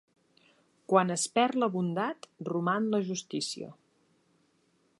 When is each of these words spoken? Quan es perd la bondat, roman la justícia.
Quan 0.93 1.15
es 1.15 1.25
perd 1.35 1.59
la 1.63 1.69
bondat, 1.75 2.27
roman 2.49 2.89
la 2.95 3.03
justícia. 3.11 3.69